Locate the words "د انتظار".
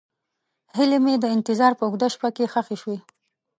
1.19-1.71